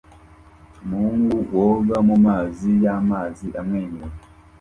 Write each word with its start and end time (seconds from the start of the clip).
Umuhungu 0.83 1.35
woga 1.57 1.97
mumazi 2.07 2.71
yamazi 2.83 3.47
amwenyura 3.59 4.07